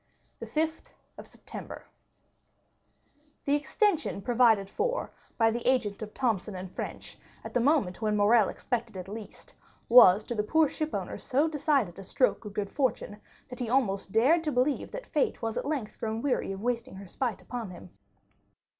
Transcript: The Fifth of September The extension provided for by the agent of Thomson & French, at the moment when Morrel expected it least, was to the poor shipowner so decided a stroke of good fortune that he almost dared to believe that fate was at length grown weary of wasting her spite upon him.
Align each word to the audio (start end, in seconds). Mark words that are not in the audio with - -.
The 0.39 0.47
Fifth 0.47 0.95
of 1.15 1.27
September 1.27 1.85
The 3.45 3.53
extension 3.55 4.23
provided 4.23 4.67
for 4.67 5.11
by 5.37 5.51
the 5.51 5.61
agent 5.69 6.01
of 6.01 6.11
Thomson 6.15 6.67
& 6.73 6.73
French, 6.75 7.19
at 7.43 7.53
the 7.53 7.59
moment 7.59 8.01
when 8.01 8.17
Morrel 8.17 8.49
expected 8.49 8.97
it 8.97 9.07
least, 9.07 9.53
was 9.87 10.23
to 10.23 10.33
the 10.33 10.41
poor 10.41 10.67
shipowner 10.67 11.19
so 11.19 11.47
decided 11.47 11.99
a 11.99 12.03
stroke 12.03 12.45
of 12.45 12.53
good 12.55 12.71
fortune 12.71 13.21
that 13.47 13.59
he 13.59 13.69
almost 13.69 14.11
dared 14.11 14.43
to 14.45 14.51
believe 14.51 14.89
that 14.89 15.05
fate 15.05 15.43
was 15.43 15.55
at 15.55 15.67
length 15.67 15.99
grown 15.99 16.23
weary 16.23 16.51
of 16.51 16.61
wasting 16.63 16.95
her 16.95 17.05
spite 17.05 17.43
upon 17.43 17.69
him. 17.69 17.91